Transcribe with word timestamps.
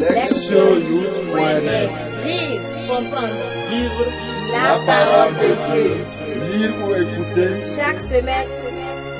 Lectionyouth.net 0.00 1.90
Lire, 2.24 2.60
comprendre. 2.88 3.44
Vivre 3.70 4.06
La 4.52 4.68
parole 4.86 5.34
de 5.42 5.50
Dieu. 5.66 5.90
Lire 6.52 6.74
ou 6.84 6.86
écouter 6.94 7.50
Chaque 7.76 8.00
semaine, 8.00 8.48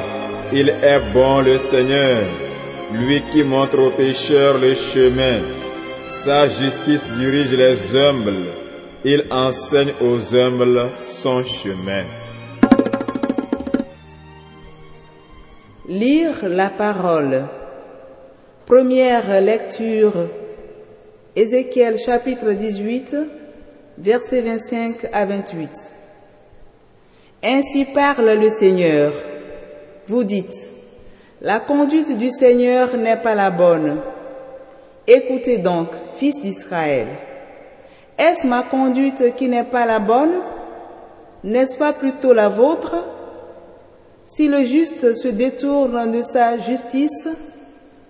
il 0.55 0.69
est 0.69 0.99
bon 1.13 1.41
le 1.41 1.57
Seigneur, 1.57 2.23
lui 2.93 3.23
qui 3.31 3.43
montre 3.43 3.79
aux 3.79 3.89
pécheurs 3.89 4.59
le 4.59 4.75
chemin. 4.75 5.41
Sa 6.07 6.47
justice 6.47 7.03
dirige 7.17 7.53
les 7.53 7.95
humbles, 7.95 8.45
il 9.03 9.25
enseigne 9.31 9.93
aux 9.99 10.35
humbles 10.35 10.91
son 10.95 11.43
chemin. 11.43 12.03
Lire 15.89 16.47
la 16.47 16.69
parole. 16.69 17.45
Première 18.65 19.41
lecture. 19.41 20.29
Ézéchiel 21.35 21.97
chapitre 21.97 22.51
18, 22.51 23.15
versets 23.97 24.41
25 24.41 25.07
à 25.11 25.25
28. 25.25 25.69
Ainsi 27.43 27.85
parle 27.85 28.37
le 28.39 28.49
Seigneur. 28.51 29.11
Vous 30.09 30.25
dites, 30.25 30.69
la 31.41 31.61
conduite 31.61 32.17
du 32.17 32.29
Seigneur 32.29 32.97
n'est 32.97 33.21
pas 33.21 33.35
la 33.35 33.49
bonne. 33.51 34.01
Écoutez 35.07 35.59
donc, 35.59 35.87
fils 36.17 36.41
d'Israël. 36.41 37.07
Est-ce 38.17 38.45
ma 38.45 38.63
conduite 38.63 39.33
qui 39.37 39.47
n'est 39.47 39.63
pas 39.63 39.85
la 39.85 39.99
bonne? 39.99 40.41
N'est-ce 41.45 41.77
pas 41.77 41.93
plutôt 41.93 42.33
la 42.33 42.49
vôtre? 42.49 42.95
Si 44.25 44.49
le 44.49 44.63
juste 44.63 45.13
se 45.13 45.29
détourne 45.29 46.11
de 46.11 46.21
sa 46.21 46.57
justice, 46.57 47.29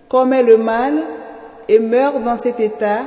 commet 0.08 0.42
le 0.42 0.56
mal 0.56 0.94
et 1.68 1.78
meurt 1.78 2.20
dans 2.24 2.36
cet 2.36 2.58
état, 2.58 3.06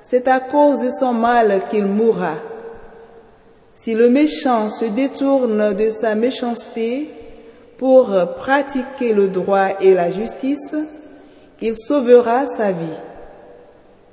c'est 0.00 0.26
à 0.26 0.40
cause 0.40 0.80
de 0.80 0.90
son 0.90 1.12
mal 1.12 1.62
qu'il 1.70 1.86
mourra. 1.86 2.34
Si 3.72 3.94
le 3.94 4.08
méchant 4.08 4.70
se 4.70 4.86
détourne 4.86 5.74
de 5.74 5.90
sa 5.90 6.16
méchanceté 6.16 7.08
pour 7.82 8.14
pratiquer 8.36 9.12
le 9.12 9.26
droit 9.26 9.70
et 9.80 9.92
la 9.92 10.08
justice, 10.08 10.72
il 11.60 11.74
sauvera 11.74 12.46
sa 12.46 12.70
vie. 12.70 13.00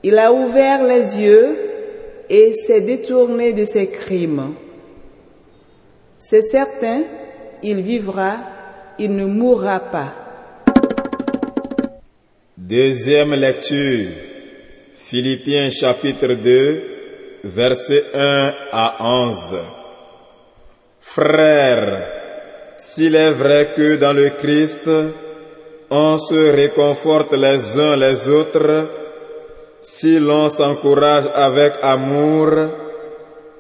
Il 0.02 0.18
a 0.18 0.34
ouvert 0.34 0.84
les 0.84 1.20
yeux 1.20 1.56
et 2.32 2.52
s'est 2.52 2.82
détourné 2.82 3.54
de 3.54 3.66
ses 3.66 3.92
crimes. 3.92 4.56
C'est 6.18 6.42
certain, 6.42 7.04
il 7.62 7.82
vivra, 7.82 8.38
il 8.98 9.16
ne 9.16 9.26
mourra 9.26 9.80
pas. 9.80 10.16
Deuxième 12.58 13.36
lecture. 13.36 14.10
Philippiens 14.96 15.70
chapitre 15.70 16.34
2, 16.34 16.84
versets 17.44 18.06
1 18.16 18.54
à 18.72 18.98
11. 19.00 19.58
Frères, 21.02 22.19
s'il 22.88 23.16
est 23.16 23.32
vrai 23.32 23.74
que 23.76 23.96
dans 23.98 24.14
le 24.14 24.30
Christ, 24.32 24.90
on 25.90 26.18
se 26.18 26.52
réconforte 26.52 27.34
les 27.34 27.80
uns 27.80 27.96
les 27.96 28.30
autres, 28.30 28.88
si 29.82 30.20
l'on 30.20 30.50
s'encourage 30.50 31.26
avec 31.34 31.74
amour, 31.82 32.50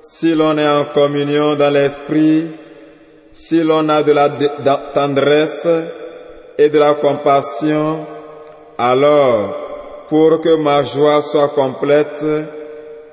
si 0.01 0.33
l'on 0.35 0.57
est 0.57 0.67
en 0.67 0.85
communion 0.85 1.55
dans 1.55 1.69
l'esprit, 1.69 2.47
si 3.31 3.63
l'on 3.63 3.87
a 3.89 4.03
de 4.03 4.11
la 4.11 4.29
tendresse 4.93 5.67
et 6.57 6.69
de 6.69 6.79
la 6.79 6.93
compassion, 6.95 8.05
alors, 8.77 10.05
pour 10.07 10.41
que 10.41 10.55
ma 10.55 10.81
joie 10.83 11.21
soit 11.21 11.49
complète, 11.49 12.23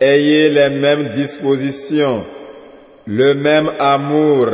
ayez 0.01 0.49
les 0.49 0.71
mêmes 0.71 1.09
dispositions, 1.09 2.25
le 3.07 3.35
même 3.35 3.73
amour, 3.79 4.49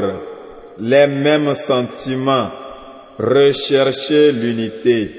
les 0.83 1.07
mêmes 1.07 1.55
sentiments, 1.55 2.51
recherchez 3.17 4.33
l'unité. 4.33 5.11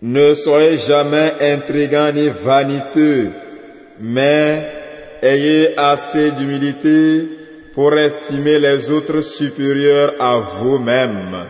Ne 0.00 0.32
soyez 0.32 0.78
jamais 0.78 1.34
intrigants 1.40 2.10
ni 2.12 2.28
vaniteux, 2.28 3.28
mais 4.00 4.66
ayez 5.22 5.78
assez 5.78 6.30
d'humilité 6.30 7.28
pour 7.74 7.92
estimer 7.98 8.58
les 8.58 8.90
autres 8.90 9.20
supérieurs 9.20 10.14
à 10.18 10.38
vous-même. 10.38 11.48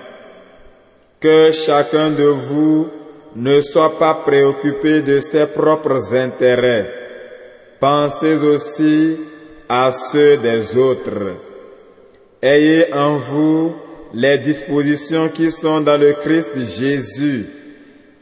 Que 1.20 1.52
chacun 1.52 2.10
de 2.10 2.24
vous 2.24 2.88
ne 3.36 3.60
soit 3.60 4.00
pas 4.00 4.14
préoccupé 4.26 5.02
de 5.02 5.20
ses 5.20 5.46
propres 5.46 6.12
intérêts. 6.12 6.92
Pensez 7.78 8.42
aussi 8.42 9.16
à 9.68 9.92
ceux 9.92 10.38
des 10.38 10.76
autres. 10.76 11.45
Ayez 12.46 12.92
en 12.92 13.16
vous 13.16 13.74
les 14.14 14.38
dispositions 14.38 15.28
qui 15.28 15.50
sont 15.50 15.80
dans 15.80 16.00
le 16.00 16.12
Christ 16.12 16.52
Jésus. 16.56 17.46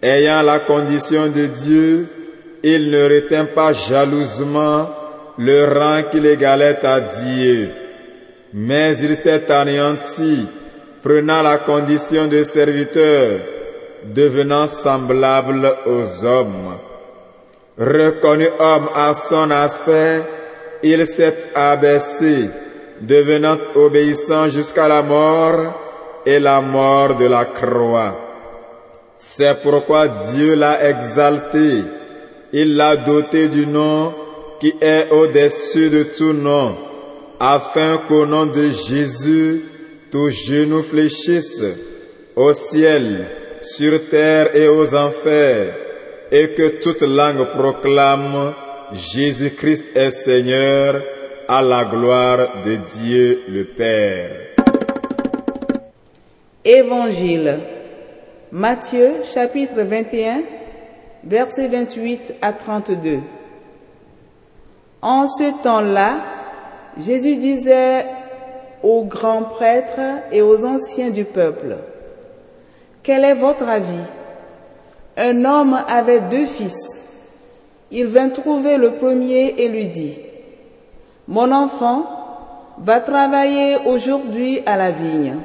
Ayant 0.03 0.43
la 0.43 0.61
condition 0.61 1.27
de 1.29 1.47
Dieu, 1.47 2.07
il 2.63 2.91
ne 2.91 3.05
retint 3.05 3.45
pas 3.45 3.73
jalousement 3.73 4.89
le 5.37 5.65
rang 5.65 6.03
qu'il 6.11 6.27
égalait 6.27 6.85
à 6.85 7.01
Dieu 7.01 7.71
mais 8.57 8.99
il 8.99 9.17
s'est 9.17 9.51
anéanti, 9.51 10.47
prenant 11.03 11.43
la 11.43 11.59
condition 11.59 12.29
de 12.29 12.45
serviteur, 12.45 13.41
devenant 14.05 14.69
semblable 14.69 15.75
aux 15.87 16.25
hommes. 16.25 16.79
Reconnu 17.77 18.47
homme 18.61 18.91
à 18.95 19.13
son 19.13 19.51
aspect, 19.51 20.23
il 20.85 21.05
s'est 21.05 21.51
abaissé, 21.53 22.49
devenant 23.07 23.59
obéissant 23.75 24.49
jusqu'à 24.49 24.89
la 24.89 25.03
mort 25.03 26.21
et 26.27 26.39
la 26.39 26.61
mort 26.61 27.17
de 27.17 27.27
la 27.27 27.45
croix. 27.45 28.17
C'est 29.17 29.63
pourquoi 29.63 30.09
Dieu 30.33 30.55
l'a 30.55 30.89
exalté, 30.89 31.83
il 32.53 32.77
l'a 32.77 32.97
doté 32.97 33.49
du 33.49 33.67
nom 33.67 34.15
qui 34.61 34.75
est 34.81 35.11
au-dessus 35.11 35.91
de 35.91 36.05
tout 36.05 36.33
nom 36.33 36.77
afin 37.39 37.99
qu'au 38.09 38.27
nom 38.27 38.47
de 38.47 38.69
Jésus, 38.69 39.63
tous 40.11 40.31
genoux 40.31 40.83
fléchissent 40.83 41.65
au 42.37 42.53
ciel, 42.53 43.27
sur 43.61 44.09
terre 44.09 44.55
et 44.55 44.69
aux 44.69 44.95
enfers, 44.95 45.75
et 46.31 46.53
que 46.55 46.81
toute 46.81 47.03
langue 47.03 47.47
proclame 47.51 48.55
Jésus-Christ 48.93 49.87
est 49.95 50.11
Seigneur 50.11 51.03
à 51.49 51.63
la 51.63 51.85
gloire 51.85 52.63
de 52.65 52.77
Dieu 52.77 53.43
le 53.49 53.65
Père. 53.65 54.31
Évangile. 56.65 57.61
Matthieu 58.53 59.23
chapitre 59.25 59.83
21, 59.83 60.43
versets 61.25 61.69
28 61.69 62.35
à 62.41 62.53
32. 62.53 63.19
En 65.03 65.27
ce 65.27 65.63
temps-là, 65.63 66.19
Jésus 66.99 67.37
disait 67.37 68.07
aux 68.83 69.05
grands 69.05 69.43
prêtres 69.43 70.23
et 70.31 70.41
aux 70.41 70.65
anciens 70.65 71.11
du 71.11 71.25
peuple, 71.25 71.77
Quel 73.03 73.25
est 73.25 73.35
votre 73.35 73.69
avis? 73.69 74.07
Un 75.17 75.45
homme 75.45 75.79
avait 75.89 76.21
deux 76.21 76.47
fils. 76.47 77.03
Il 77.91 78.07
vint 78.07 78.31
trouver 78.31 78.77
le 78.77 78.93
premier 78.93 79.55
et 79.59 79.69
lui 79.69 79.89
dit, 79.89 80.19
Mon 81.27 81.51
enfant, 81.53 82.25
va 82.79 83.01
travailler 83.01 83.77
aujourd'hui 83.85 84.61
à 84.67 84.77
la 84.77 84.91
vigne. 84.91 85.37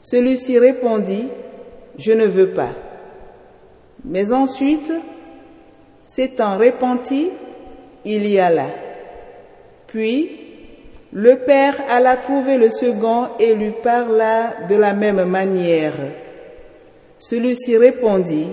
Celui-ci 0.00 0.58
répondit, 0.58 1.28
je 1.98 2.12
ne 2.12 2.26
veux 2.26 2.48
pas. 2.48 2.70
Mais 4.04 4.32
ensuite, 4.32 4.92
s'étant 6.02 6.56
repenti, 6.58 7.30
il 8.04 8.26
y 8.26 8.38
alla. 8.38 8.66
Puis, 9.86 10.30
le 11.12 11.36
père 11.40 11.76
alla 11.88 12.16
trouver 12.16 12.56
le 12.56 12.70
second 12.70 13.28
et 13.38 13.54
lui 13.54 13.72
parla 13.82 14.54
de 14.68 14.76
la 14.76 14.94
même 14.94 15.24
manière. 15.24 15.94
Celui-ci 17.18 17.76
répondit, 17.76 18.46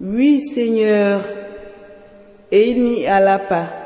Oui, 0.00 0.40
Seigneur, 0.42 1.22
et 2.52 2.70
il 2.70 2.82
n'y 2.82 3.06
alla 3.06 3.38
pas. 3.38 3.83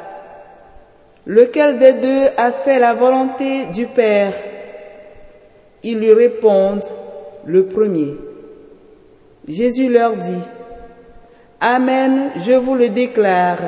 Lequel 1.29 1.79
des 1.79 1.93
deux 1.93 2.25
a 2.39 2.53
fait 2.53 2.79
la 2.79 2.95
volonté 2.95 3.67
du 3.67 3.87
Père? 3.87 4.33
Ils 5.83 5.99
lui 5.99 6.15
répondent, 6.15 6.87
Le 7.45 7.67
premier. 7.67 8.17
Jésus 9.47 9.91
leur 9.91 10.15
dit, 10.15 10.43
Amen, 11.61 12.31
je 12.39 12.55
vous 12.55 12.75
le 12.75 12.89
déclare. 12.89 13.59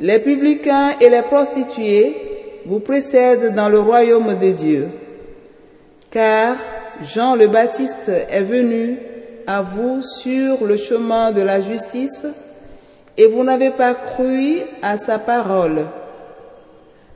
Les 0.00 0.20
publicains 0.20 0.94
et 0.98 1.10
les 1.10 1.20
prostituées 1.20 2.16
vous 2.64 2.80
précèdent 2.80 3.54
dans 3.54 3.68
le 3.68 3.80
royaume 3.80 4.38
de 4.38 4.52
Dieu. 4.52 4.88
Car 6.10 6.56
Jean 7.02 7.36
le 7.36 7.48
Baptiste 7.48 8.10
est 8.30 8.42
venu 8.42 8.96
à 9.46 9.60
vous 9.60 10.00
sur 10.02 10.64
le 10.64 10.76
chemin 10.78 11.30
de 11.30 11.42
la 11.42 11.60
justice 11.60 12.26
et 13.18 13.26
vous 13.26 13.44
n'avez 13.44 13.70
pas 13.70 13.92
cru 13.94 14.60
à 14.80 14.96
sa 14.96 15.18
parole. 15.18 15.84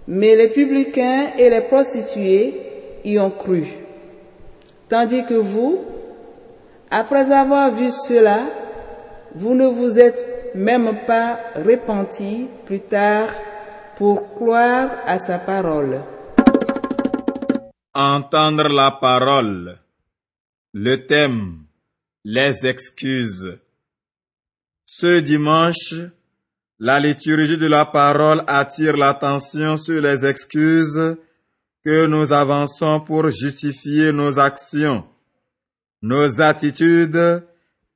Mais 0.07 0.37
les 0.37 0.49
publicains 0.49 1.33
et 1.39 1.49
les 1.51 1.61
prostituées 1.63 2.55
y 3.05 3.19
ont 3.19 3.31
cru. 3.31 3.67
Tandis 4.89 5.25
que 5.25 5.35
vous, 5.35 5.85
après 6.91 7.31
avoir 7.33 7.71
vu 7.73 7.91
cela, 7.91 8.41
vous 9.35 9.55
ne 9.55 9.67
vous 9.67 9.99
êtes 9.99 10.55
même 10.55 11.05
pas 11.07 11.41
repenti 11.57 12.47
plus 12.67 12.81
tard 12.81 13.29
pour 13.97 14.35
croire 14.35 14.91
à 15.07 15.19
sa 15.19 15.39
parole. 15.39 16.03
Entendre 17.95 18.69
la 18.69 18.91
parole. 18.91 19.79
Le 20.73 21.07
thème. 21.07 21.65
Les 22.25 22.67
excuses. 22.67 23.59
Ce 24.87 25.21
dimanche, 25.21 25.95
la 26.85 26.99
liturgie 26.99 27.59
de 27.59 27.69
la 27.69 27.85
parole 27.85 28.43
attire 28.49 28.97
l'attention 28.97 29.77
sur 29.77 30.03
les 30.03 30.27
excuses 30.27 31.17
que 31.85 32.07
nous 32.07 32.33
avançons 32.33 32.99
pour 32.99 33.31
justifier 33.31 34.11
nos 34.11 34.41
actions, 34.41 35.05
nos 36.03 36.41
attitudes 36.41 37.45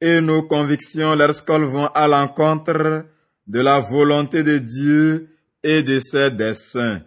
et 0.00 0.20
nos 0.20 0.44
convictions 0.44 1.16
lorsqu'elles 1.16 1.64
vont 1.64 1.88
à 1.88 2.06
l'encontre 2.06 3.06
de 3.48 3.60
la 3.60 3.80
volonté 3.80 4.44
de 4.44 4.58
Dieu 4.58 5.30
et 5.64 5.82
de 5.82 5.98
ses 5.98 6.30
desseins. 6.30 7.02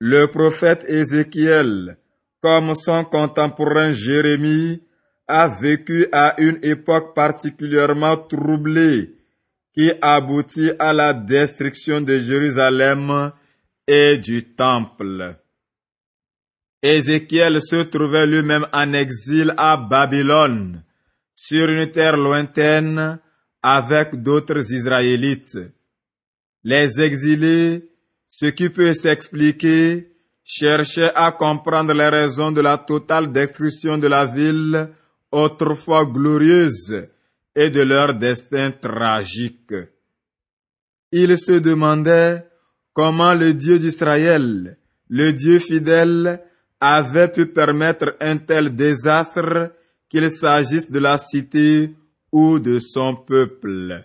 Le 0.00 0.26
prophète 0.26 0.84
Ézéchiel, 0.88 1.96
comme 2.42 2.74
son 2.74 3.04
contemporain 3.04 3.92
Jérémie, 3.92 4.82
a 5.28 5.46
vécu 5.46 6.08
à 6.10 6.34
une 6.40 6.58
époque 6.64 7.14
particulièrement 7.14 8.16
troublée 8.16 9.13
qui 9.74 9.90
aboutit 10.00 10.70
à 10.78 10.92
la 10.92 11.12
destruction 11.12 12.00
de 12.00 12.18
Jérusalem 12.18 13.32
et 13.86 14.16
du 14.18 14.44
temple. 14.54 15.36
Ézéchiel 16.82 17.60
se 17.60 17.82
trouvait 17.82 18.26
lui-même 18.26 18.66
en 18.72 18.92
exil 18.92 19.52
à 19.56 19.76
Babylone, 19.76 20.82
sur 21.34 21.68
une 21.68 21.88
terre 21.88 22.16
lointaine, 22.16 23.18
avec 23.62 24.22
d'autres 24.22 24.72
Israélites. 24.72 25.58
Les 26.62 27.00
exilés, 27.00 27.88
ce 28.28 28.46
qui 28.46 28.68
peut 28.68 28.92
s'expliquer, 28.92 30.10
cherchaient 30.44 31.12
à 31.14 31.32
comprendre 31.32 31.94
les 31.94 32.08
raisons 32.08 32.52
de 32.52 32.60
la 32.60 32.78
totale 32.78 33.32
destruction 33.32 33.98
de 33.98 34.06
la 34.06 34.26
ville 34.26 34.90
autrefois 35.32 36.04
glorieuse 36.04 37.08
et 37.54 37.70
de 37.70 37.82
leur 37.82 38.14
destin 38.14 38.70
tragique. 38.72 39.74
Ils 41.12 41.38
se 41.38 41.52
demandaient 41.52 42.44
comment 42.92 43.34
le 43.34 43.54
Dieu 43.54 43.78
d'Israël, 43.78 44.78
le 45.08 45.32
Dieu 45.32 45.58
fidèle, 45.58 46.42
avait 46.80 47.28
pu 47.28 47.46
permettre 47.46 48.16
un 48.20 48.38
tel 48.38 48.74
désastre 48.74 49.72
qu'il 50.08 50.28
s'agisse 50.30 50.90
de 50.90 50.98
la 50.98 51.16
cité 51.18 51.94
ou 52.32 52.58
de 52.58 52.78
son 52.78 53.16
peuple. 53.16 54.04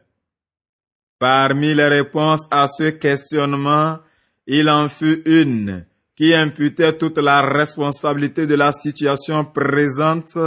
Parmi 1.18 1.74
les 1.74 1.88
réponses 1.88 2.48
à 2.51 2.68
ce 2.68 2.92
questionnement, 2.92 4.00
il 4.48 4.69
en 4.69 4.88
fut 4.88 5.22
une 5.25 5.86
qui 6.16 6.34
imputait 6.34 6.98
toute 6.98 7.18
la 7.18 7.42
responsabilité 7.42 8.46
de 8.46 8.56
la 8.56 8.72
situation 8.72 9.46
présente 9.46 10.38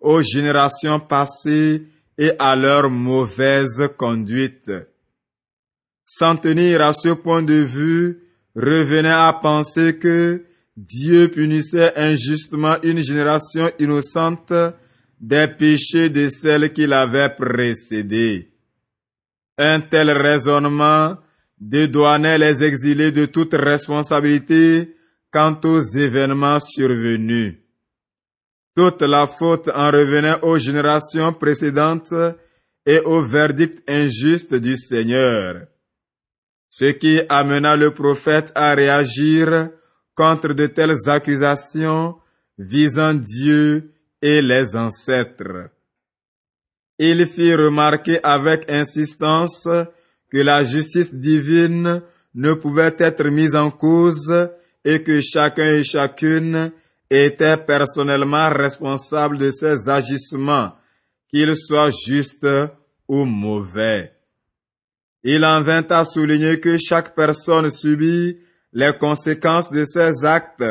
aux 0.00 0.20
générations 0.20 1.00
passées 1.00 1.86
et 2.18 2.32
à 2.38 2.56
leur 2.56 2.90
mauvaise 2.90 3.88
conduite. 3.96 4.72
S'en 6.04 6.36
tenir 6.36 6.82
à 6.82 6.92
ce 6.92 7.10
point 7.10 7.42
de 7.42 7.54
vue 7.54 8.20
revenait 8.54 9.08
à 9.08 9.32
penser 9.32 9.98
que 9.98 10.44
Dieu 10.76 11.28
punissait 11.28 11.92
injustement 11.96 12.76
une 12.82 13.02
génération 13.02 13.70
innocente 13.78 14.52
des 15.20 15.48
péchés 15.48 16.10
de 16.10 16.28
celle 16.28 16.72
qui 16.72 16.86
l'avait 16.86 17.30
précédée. 17.30 18.50
Un 19.58 19.80
tel 19.80 20.10
raisonnement 20.10 21.16
dédouanait 21.58 22.38
les 22.38 22.62
exilés 22.62 23.12
de 23.12 23.26
toute 23.26 23.54
responsabilité 23.54 24.94
quant 25.32 25.58
aux 25.64 25.80
événements 25.80 26.60
survenus. 26.60 27.54
Toute 28.76 29.00
la 29.00 29.26
faute 29.26 29.70
en 29.74 29.90
revenait 29.90 30.38
aux 30.42 30.58
générations 30.58 31.32
précédentes 31.32 32.12
et 32.84 33.00
au 33.00 33.22
verdict 33.22 33.82
injuste 33.88 34.54
du 34.54 34.76
Seigneur. 34.76 35.66
Ce 36.68 36.92
qui 36.92 37.22
amena 37.30 37.74
le 37.74 37.92
prophète 37.92 38.52
à 38.54 38.74
réagir 38.74 39.70
contre 40.14 40.52
de 40.52 40.66
telles 40.66 41.08
accusations 41.08 42.16
visant 42.58 43.14
Dieu 43.14 43.94
et 44.20 44.42
les 44.42 44.76
ancêtres. 44.76 45.70
Il 46.98 47.24
fit 47.26 47.54
remarquer 47.54 48.20
avec 48.22 48.70
insistance 48.70 49.66
que 50.30 50.38
la 50.38 50.62
justice 50.64 51.14
divine 51.14 52.02
ne 52.34 52.52
pouvait 52.52 52.94
être 52.98 53.24
mise 53.28 53.56
en 53.56 53.70
cause 53.70 54.50
et 54.84 55.02
que 55.02 55.22
chacun 55.22 55.76
et 55.76 55.82
chacune 55.82 56.72
était 57.10 57.56
personnellement 57.56 58.48
responsable 58.50 59.38
de 59.38 59.50
ses 59.50 59.88
agissements, 59.88 60.72
qu'ils 61.28 61.56
soient 61.56 61.90
justes 61.90 62.46
ou 63.08 63.24
mauvais. 63.24 64.12
Il 65.22 65.44
en 65.44 65.60
vint 65.60 65.86
à 65.90 66.04
souligner 66.04 66.60
que 66.60 66.76
chaque 66.78 67.14
personne 67.14 67.70
subit 67.70 68.38
les 68.72 68.92
conséquences 68.98 69.70
de 69.70 69.84
ses 69.84 70.24
actes 70.24 70.64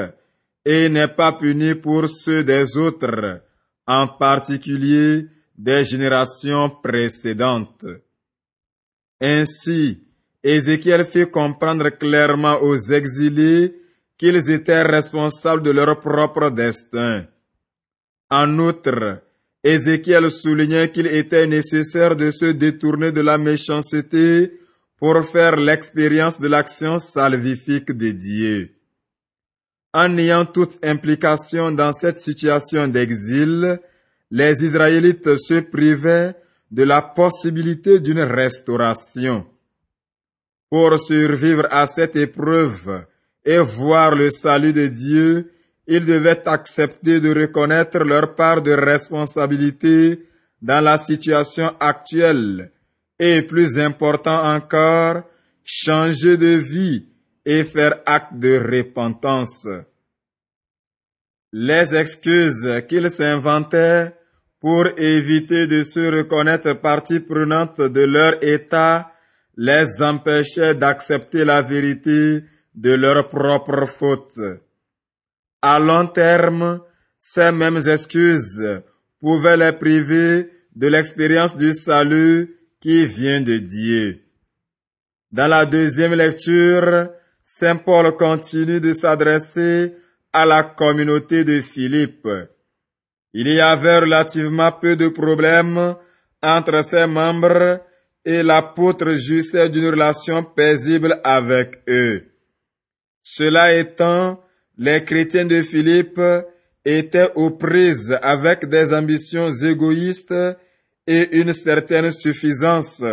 et 0.64 0.90
n'est 0.90 1.08
pas 1.08 1.34
punie 1.34 1.76
pour 1.76 2.10
ceux 2.10 2.44
des 2.44 2.78
autres, 2.78 3.42
en 3.88 4.08
particulier 4.08 5.28
des 5.58 5.84
générations 5.84 6.70
précédentes. 6.70 7.86
Ainsi, 9.22 10.02
Ézéchiel 10.44 11.04
fit 11.06 11.30
comprendre 11.30 11.90
clairement 11.90 12.62
aux 12.62 12.78
exilés 12.78 13.76
qu'ils 14.18 14.50
étaient 14.50 14.82
responsables 14.82 15.64
de 15.64 15.72
leur 15.72 16.00
propre 16.00 16.50
destin. 16.50 17.26
En 18.30 18.60
outre, 18.60 19.22
Ézéchiel 19.64 20.30
soulignait 20.30 20.92
qu'il 20.92 21.08
était 21.08 21.48
nécessaire 21.48 22.16
de 22.16 22.32
se 22.32 22.46
détourner 22.46 23.12
de 23.12 23.22
la 23.22 23.38
méchanceté 23.38 24.60
pour 24.98 25.24
faire 25.26 25.56
l'expérience 25.56 26.40
de 26.40 26.48
l'action 26.48 26.98
salvifique 26.98 27.92
de 27.92 28.12
Dieu. 28.12 28.76
En 29.94 30.10
niant 30.10 30.46
toute 30.46 30.78
implication 30.84 31.72
dans 31.72 31.92
cette 31.92 32.20
situation 32.20 32.88
d'exil, 32.88 33.80
les 34.30 34.64
Israélites 34.64 35.38
se 35.38 35.62
privaient 35.62 36.36
de 36.70 36.84
la 36.84 37.02
possibilité 37.02 38.00
d'une 38.00 38.20
restauration. 38.20 39.46
Pour 40.70 41.00
survivre 41.00 41.68
à 41.72 41.86
cette 41.86 42.16
épreuve, 42.16 43.06
et 43.46 43.60
voir 43.60 44.16
le 44.16 44.30
salut 44.30 44.74
de 44.74 44.88
Dieu, 44.88 45.52
ils 45.88 46.06
devaient 46.06 46.48
accepter 46.48 47.20
de 47.20 47.34
reconnaître 47.34 48.00
leur 48.00 48.36
part 48.36 48.62
de 48.62 48.72
responsabilité 48.72 50.28
dans 50.62 50.84
la 50.84 50.98
situation 50.98 51.72
actuelle 51.80 52.72
et 53.20 53.44
plus 53.44 53.80
important 53.80 54.56
encore, 54.56 55.24
changer 55.64 56.38
de 56.38 56.56
vie 56.56 57.06
et 57.46 57.64
faire 57.64 58.00
acte 58.06 58.34
de 58.34 58.58
repentance. 58.58 59.68
Les 61.54 61.96
excuses 61.96 62.84
qu'ils 62.90 63.10
s'inventaient 63.10 64.14
pour 64.60 64.88
éviter 64.98 65.68
de 65.68 65.84
se 65.84 66.00
reconnaître 66.00 66.74
partie 66.74 67.20
prenante 67.20 67.80
de 67.80 68.02
leur 68.02 68.44
état, 68.44 69.12
les 69.56 70.02
empêchait 70.02 70.76
d'accepter 70.76 71.46
la 71.46 71.62
vérité 71.62 72.44
de 72.76 72.94
leur 72.94 73.30
propre 73.30 73.86
faute. 73.86 74.40
À 75.62 75.80
long 75.80 76.08
terme, 76.08 76.82
ces 77.18 77.52
mêmes 77.52 77.82
excuses 77.88 78.82
pouvaient 79.20 79.58
les 79.58 79.72
priver 79.72 80.52
de 80.76 80.88
l'expérience 80.88 81.56
du 81.56 81.74
salut 81.74 82.56
qui 82.82 83.06
vient 83.06 83.42
de 83.42 83.58
Dieu. 83.58 84.22
Dans 85.32 85.48
la 85.48 85.66
deuxième 85.66 86.14
lecture, 86.14 87.10
Saint 87.42 87.78
Paul 87.78 88.16
continue 88.16 88.80
de 88.80 88.92
s'adresser 88.92 89.96
à 90.34 90.46
la 90.46 90.64
communauté 90.64 91.44
de 91.44 91.62
Philippe. 91.62 92.28
Il 93.34 93.48
y 93.48 93.60
avait 93.60 94.00
relativement 94.00 94.72
peu 94.72 94.96
de 94.96 95.08
problèmes 95.08 95.96
entre 96.42 96.84
ses 96.84 97.08
membres 97.08 97.82
et 98.24 98.44
l'apôtre 98.44 99.14
jouissait 99.14 99.70
d'une 99.70 99.90
relation 99.90 100.44
paisible 100.44 101.20
avec 101.24 101.82
eux. 101.88 102.35
Cela 103.28 103.74
étant, 103.74 104.40
les 104.78 105.04
chrétiens 105.04 105.46
de 105.46 105.64
Philippe 105.64 106.22
étaient 106.86 107.32
aux 107.34 107.50
prises 107.50 108.16
avec 108.22 108.70
des 108.70 108.94
ambitions 108.94 109.52
égoïstes 109.52 110.36
et 111.08 111.36
une 111.36 111.52
certaine 111.52 112.12
suffisance, 112.12 113.04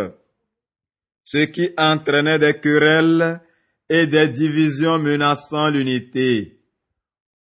ce 1.23 1.45
qui 1.45 1.71
entraînait 1.75 2.37
des 2.37 2.53
querelles 2.53 3.41
et 3.89 4.05
des 4.05 4.29
divisions 4.29 4.99
menaçant 4.99 5.71
l'unité. 5.71 6.59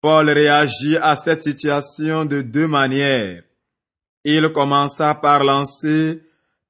Paul 0.01 0.31
réagit 0.31 0.97
à 0.97 1.15
cette 1.15 1.43
situation 1.43 2.25
de 2.25 2.41
deux 2.41 2.69
manières. 2.69 3.43
Il 4.25 4.49
commença 4.49 5.15
par 5.15 5.45
lancer 5.45 6.23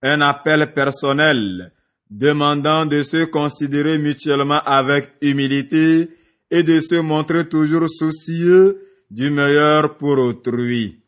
un 0.03 0.21
appel 0.21 0.73
personnel 0.73 1.71
demandant 2.13 2.85
de 2.85 3.03
se 3.03 3.25
considérer 3.25 3.97
mutuellement 3.97 4.61
avec 4.67 5.15
humilité 5.23 6.11
et 6.51 6.63
de 6.63 6.79
se 6.79 6.97
montrer 7.01 7.49
toujours 7.49 7.89
soucieux 7.89 8.87
du 9.11 9.31
meilleur 9.31 9.97
pour 9.97 10.19
autrui. 10.19 11.01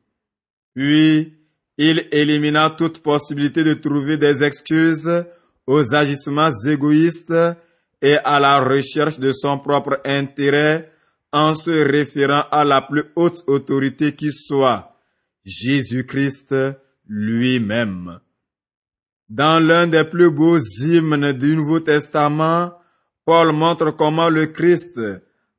Puis, 0.74 1.34
il 1.76 2.08
élimina 2.10 2.70
toute 2.70 3.02
possibilité 3.02 3.64
de 3.64 3.74
trouver 3.74 4.16
des 4.16 4.42
excuses 4.42 5.24
aux 5.66 5.94
agissements 5.94 6.50
égoïstes 6.66 7.34
et 8.00 8.16
à 8.24 8.40
la 8.40 8.60
recherche 8.60 9.18
de 9.18 9.32
son 9.32 9.58
propre 9.58 10.00
intérêt 10.06 10.90
en 11.32 11.52
se 11.52 11.70
référant 11.70 12.44
à 12.50 12.64
la 12.64 12.80
plus 12.80 13.04
haute 13.14 13.44
autorité 13.46 14.14
qui 14.14 14.32
soit, 14.32 14.96
Jésus-Christ 15.44 16.54
lui-même. 17.06 18.20
Dans 19.28 19.58
l'un 19.58 19.86
des 19.86 20.04
plus 20.04 20.30
beaux 20.30 20.58
hymnes 20.58 21.32
du 21.32 21.56
Nouveau 21.56 21.80
Testament, 21.80 22.72
Paul 23.24 23.52
montre 23.52 23.90
comment 23.92 24.28
le 24.28 24.46
Christ, 24.46 25.00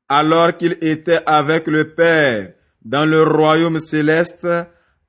alors 0.08 0.56
qu'il 0.56 0.78
était 0.80 1.20
avec 1.26 1.66
le 1.66 1.92
Père 1.92 2.52
dans 2.84 3.04
le 3.04 3.24
royaume 3.24 3.80
céleste, 3.80 4.46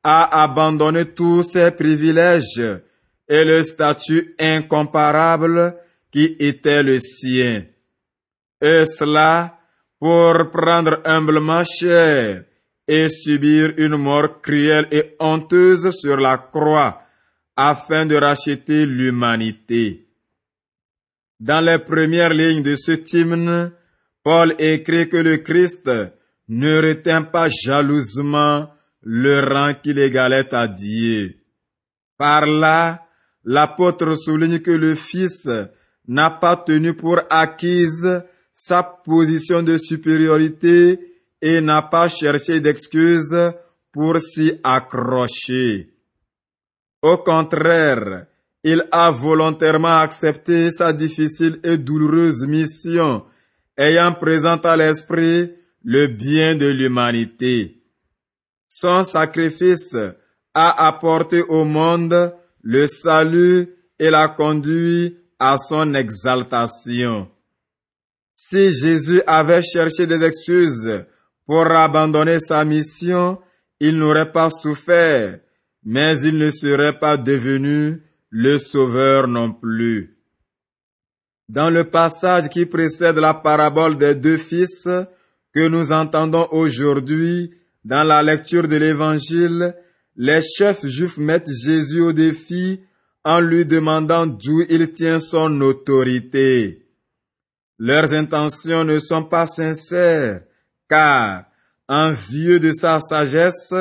a 0.04 0.44
abandonné 0.44 1.06
tous 1.06 1.44
ses 1.44 1.70
privilèges 1.72 2.82
et 3.28 3.44
le 3.44 3.62
statut 3.62 4.34
incomparable 4.40 5.76
qui 6.12 6.36
était 6.40 6.82
le 6.82 6.98
sien. 6.98 7.66
Et 8.60 8.86
cela 8.86 9.60
pour 10.00 10.50
prendre 10.50 11.02
humblement 11.06 11.64
chair 11.64 12.44
et 12.88 13.10
subir 13.10 13.74
une 13.78 13.98
mort 13.98 14.42
cruelle 14.42 14.88
et 14.92 15.16
honteuse 15.20 15.92
sur 15.92 16.18
la 16.18 16.38
croix 16.38 17.07
afin 17.58 18.06
de 18.06 18.16
racheter 18.16 18.86
l'humanité. 18.86 20.08
Dans 21.40 21.60
les 21.60 21.80
premières 21.80 22.34
lignes 22.34 22.64
de 22.64 22.76
ce 22.76 22.92
hymne, 23.14 23.72
Paul 24.24 24.56
écrit 24.60 25.10
que 25.10 25.18
le 25.18 25.38
Christ 25.38 25.90
ne 26.48 26.82
retint 26.82 27.24
pas 27.24 27.50
jalousement 27.50 28.70
le 29.02 29.40
rang 29.40 29.74
qu'il 29.74 30.00
égalait 30.00 30.54
à 30.54 30.68
Dieu. 30.68 31.36
Par 32.18 32.46
là, 32.46 33.06
l'apôtre 33.44 34.16
souligne 34.16 34.60
que 34.60 34.72
le 34.72 34.96
Fils 34.96 35.50
n'a 36.08 36.30
pas 36.30 36.58
tenu 36.58 36.94
pour 36.94 37.22
acquise 37.30 38.24
sa 38.54 38.84
position 38.84 39.62
de 39.64 39.78
supériorité 39.78 41.00
et 41.42 41.62
n'a 41.62 41.82
pas 41.82 42.10
cherché 42.10 42.60
d'excuses 42.60 43.54
pour 43.92 44.20
s'y 44.20 44.60
accrocher. 44.64 45.97
Au 47.02 47.18
contraire, 47.18 48.26
il 48.64 48.88
a 48.92 49.12
volontairement 49.12 50.00
accepté 50.00 50.72
sa 50.72 50.94
difficile 50.94 51.60
et 51.64 51.78
douloureuse 51.78 52.46
mission, 52.48 53.26
ayant 53.78 54.14
présent 54.14 54.58
à 54.58 54.76
l'esprit 54.76 55.54
le 55.84 56.08
bien 56.08 56.56
de 56.56 56.66
l'humanité. 56.68 57.82
Son 58.68 59.04
sacrifice 59.04 59.96
a 60.54 60.88
apporté 60.88 61.42
au 61.44 61.64
monde 61.64 62.34
le 62.62 62.88
salut 62.88 63.70
et 64.00 64.10
l'a 64.10 64.28
conduit 64.28 65.18
à 65.40 65.58
son 65.58 65.94
exaltation. 65.94 67.30
Si 68.36 68.72
Jésus 68.72 69.22
avait 69.26 69.62
cherché 69.62 70.08
des 70.08 70.24
excuses 70.24 71.06
pour 71.46 71.66
abandonner 71.72 72.40
sa 72.40 72.66
mission, 72.66 73.40
il 73.80 73.98
n'aurait 73.98 74.32
pas 74.32 74.50
souffert, 74.50 75.40
mais 75.90 76.20
il 76.20 76.38
ne 76.38 76.50
serait 76.50 77.00
pas 77.00 77.16
devenu 77.16 78.02
le 78.30 78.58
Sauveur 78.58 79.26
non 79.26 79.54
plus. 79.54 80.18
Dans 81.48 81.70
le 81.70 81.86
passage 81.86 82.50
qui 82.50 82.66
précède 82.66 83.16
la 83.16 83.34
parabole 83.34 83.98
des 83.98 84.14
deux 84.14 84.36
fils 84.36 84.90
que 85.54 85.66
nous 85.70 85.94
entendons 85.94 86.46
aujourd'hui 86.52 87.54
dans 87.86 88.04
la 88.04 88.22
lecture 88.22 88.68
de 88.68 88.76
l'Évangile, 88.76 89.76
les 90.18 90.42
chefs 90.42 90.86
juifs 90.86 91.18
mettent 91.18 91.50
Jésus 91.50 92.02
au 92.02 92.12
défi 92.12 92.82
en 93.24 93.40
lui 93.40 93.66
demandant 93.66 94.28
d'où 94.28 94.66
il 94.68 94.92
tient 94.92 95.22
son 95.22 95.62
autorité. 95.62 96.86
Leurs 97.80 98.12
intentions 98.12 98.84
ne 98.84 99.00
sont 99.00 99.24
pas 99.24 99.46
sincères, 99.46 100.42
car, 100.90 101.46
envieux 101.88 102.60
de 102.60 102.74
sa 102.74 103.00
sagesse, 103.00 103.74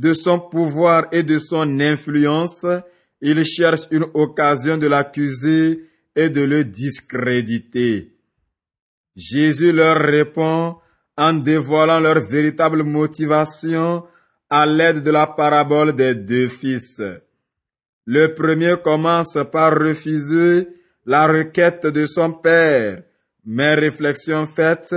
de 0.00 0.14
son 0.14 0.40
pouvoir 0.40 1.08
et 1.12 1.22
de 1.22 1.38
son 1.38 1.78
influence, 1.78 2.64
ils 3.20 3.44
cherchent 3.44 3.88
une 3.90 4.06
occasion 4.14 4.78
de 4.78 4.86
l'accuser 4.86 5.84
et 6.16 6.30
de 6.30 6.40
le 6.40 6.64
discréditer. 6.64 8.14
Jésus 9.14 9.72
leur 9.72 9.98
répond 9.98 10.76
en 11.18 11.34
dévoilant 11.34 12.00
leur 12.00 12.20
véritable 12.20 12.82
motivation 12.82 14.04
à 14.48 14.64
l'aide 14.64 15.02
de 15.02 15.10
la 15.10 15.26
parabole 15.26 15.94
des 15.94 16.14
deux 16.14 16.48
fils. 16.48 17.02
Le 18.06 18.34
premier 18.34 18.76
commence 18.82 19.36
par 19.52 19.78
refuser 19.78 20.66
la 21.04 21.26
requête 21.26 21.86
de 21.86 22.06
son 22.06 22.32
père, 22.32 23.02
mais 23.44 23.74
réflexion 23.74 24.46
faite, 24.46 24.94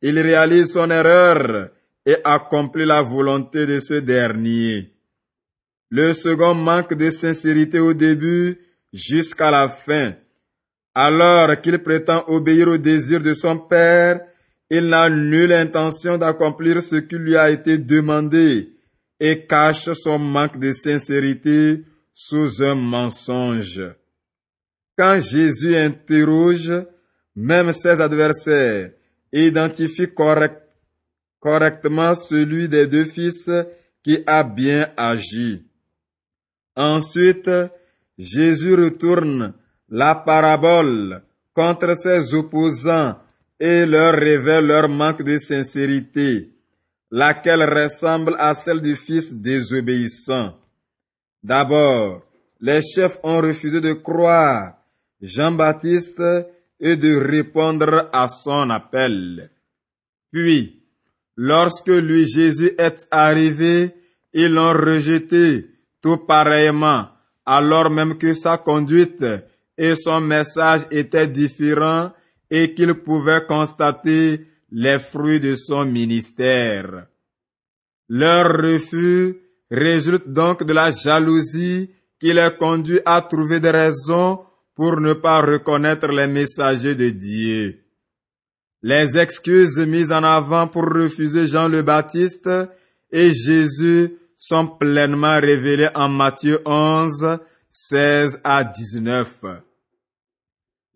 il 0.00 0.20
réalise 0.20 0.74
son 0.74 0.90
erreur 0.92 1.70
et 2.06 2.16
accomplit 2.24 2.84
la 2.84 3.02
volonté 3.02 3.66
de 3.66 3.78
ce 3.78 3.94
dernier. 3.94 4.92
Le 5.90 6.12
second 6.12 6.54
manque 6.54 6.94
de 6.94 7.10
sincérité 7.10 7.78
au 7.78 7.94
début 7.94 8.58
jusqu'à 8.92 9.50
la 9.50 9.68
fin. 9.68 10.14
Alors 10.94 11.60
qu'il 11.60 11.78
prétend 11.78 12.24
obéir 12.28 12.68
au 12.68 12.78
désir 12.78 13.20
de 13.20 13.34
son 13.34 13.58
père, 13.58 14.20
il 14.70 14.88
n'a 14.88 15.08
nulle 15.08 15.52
intention 15.52 16.18
d'accomplir 16.18 16.82
ce 16.82 16.96
qui 16.96 17.16
lui 17.16 17.36
a 17.36 17.50
été 17.50 17.78
demandé 17.78 18.70
et 19.20 19.46
cache 19.46 19.92
son 19.92 20.18
manque 20.18 20.58
de 20.58 20.72
sincérité 20.72 21.84
sous 22.12 22.62
un 22.62 22.74
mensonge. 22.74 23.82
Quand 24.96 25.18
Jésus 25.18 25.76
interroge, 25.76 26.72
même 27.34 27.72
ses 27.72 28.00
adversaires 28.00 28.90
identifient 29.32 30.14
correctement 30.14 30.63
celui 32.14 32.68
des 32.68 32.86
deux 32.86 33.04
fils 33.04 33.50
qui 34.02 34.22
a 34.26 34.42
bien 34.42 34.88
agi. 34.96 35.64
Ensuite, 36.76 37.50
Jésus 38.18 38.74
retourne 38.74 39.54
la 39.88 40.14
parabole 40.14 41.22
contre 41.54 41.96
ses 41.96 42.34
opposants 42.34 43.16
et 43.60 43.86
leur 43.86 44.14
révèle 44.14 44.66
leur 44.66 44.88
manque 44.88 45.22
de 45.22 45.38
sincérité, 45.38 46.50
laquelle 47.10 47.62
ressemble 47.62 48.34
à 48.38 48.54
celle 48.54 48.80
du 48.80 48.96
fils 48.96 49.32
désobéissant. 49.32 50.54
D'abord, 51.42 52.22
les 52.60 52.80
chefs 52.82 53.18
ont 53.22 53.40
refusé 53.40 53.80
de 53.80 53.92
croire 53.92 54.74
Jean-Baptiste 55.20 56.22
et 56.80 56.96
de 56.96 57.16
répondre 57.16 58.08
à 58.12 58.26
son 58.28 58.70
appel. 58.70 59.50
Puis, 60.32 60.83
lorsque 61.36 61.88
lui 61.88 62.26
Jésus 62.26 62.72
est 62.78 63.06
arrivé, 63.10 63.94
ils 64.32 64.52
l'ont 64.52 64.72
rejeté 64.72 65.66
Tout 66.02 66.18
pareillement, 66.18 67.08
alors 67.46 67.90
même 67.90 68.18
que 68.18 68.34
sa 68.34 68.58
conduite 68.58 69.24
et 69.76 69.94
son 69.94 70.20
message 70.20 70.82
étaient 70.90 71.28
différents 71.28 72.12
et 72.50 72.74
qu'il 72.74 72.94
pouvait 72.94 73.44
constater 73.46 74.46
les 74.70 74.98
fruits 74.98 75.40
de 75.40 75.54
son 75.54 75.84
ministère. 75.84 77.06
Leur 78.08 78.46
refus 78.56 79.36
résulte 79.70 80.28
donc 80.28 80.64
de 80.64 80.72
la 80.72 80.90
jalousie 80.90 81.90
qui 82.20 82.32
les 82.32 82.50
conduit 82.58 83.00
à 83.04 83.22
trouver 83.22 83.60
des 83.60 83.70
raisons 83.70 84.40
pour 84.74 85.00
ne 85.00 85.14
pas 85.14 85.40
reconnaître 85.40 86.08
les 86.08 86.26
messagers 86.26 86.94
de 86.94 87.10
Dieu. 87.10 87.83
Les 88.86 89.16
excuses 89.16 89.78
mises 89.78 90.12
en 90.12 90.22
avant 90.22 90.68
pour 90.68 90.84
refuser 90.84 91.46
Jean 91.46 91.68
le 91.68 91.80
Baptiste 91.80 92.50
et 93.10 93.32
Jésus 93.32 94.14
sont 94.36 94.66
pleinement 94.66 95.40
révélées 95.40 95.88
en 95.94 96.10
Matthieu 96.10 96.60
11, 96.66 97.38
16 97.70 98.40
à 98.44 98.62
19. 98.62 99.42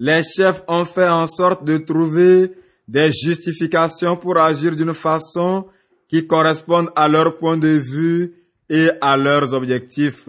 Les 0.01 0.21
chefs 0.23 0.63
ont 0.69 0.85
fait 0.85 1.09
en 1.09 1.27
sorte 1.27 1.65
de 1.65 1.79
trouver 1.79 2.53
des 2.87 3.11
justifications 3.11 4.19
pour 4.19 4.37
agir 4.37 4.77
d'une 4.77 4.93
façon 4.93 5.65
qui 6.11 6.27
correspondent 6.27 6.93
à 6.95 7.09
leur 7.09 7.39
point 7.39 7.57
de 7.57 7.69
vue 7.69 8.35
et 8.69 8.91
à 9.01 9.17
leurs 9.17 9.55
objectifs. 9.55 10.29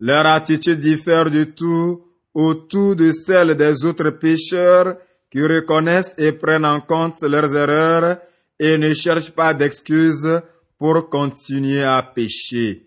Leur 0.00 0.26
attitude 0.26 0.80
diffère 0.80 1.30
du 1.30 1.52
tout 1.52 2.02
au 2.34 2.54
tout 2.54 2.96
de 2.96 3.12
celle 3.12 3.54
des 3.54 3.84
autres 3.84 4.10
pécheurs 4.10 4.96
qui 5.30 5.42
reconnaissent 5.42 6.14
et 6.18 6.32
prennent 6.32 6.64
en 6.64 6.80
compte 6.80 7.22
leurs 7.22 7.54
erreurs 7.54 8.18
et 8.58 8.78
ne 8.78 8.92
cherchent 8.92 9.30
pas 9.30 9.54
d'excuses 9.54 10.40
pour 10.78 11.08
continuer 11.08 11.82
à 11.82 12.02
pécher. 12.02 12.86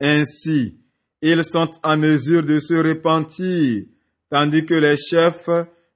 Ainsi, 0.00 0.76
ils 1.22 1.44
sont 1.44 1.70
en 1.82 1.96
mesure 1.96 2.42
de 2.42 2.58
se 2.58 2.74
repentir, 2.74 3.84
tandis 4.30 4.64
que 4.64 4.74
les 4.74 4.96
chefs 4.96 5.50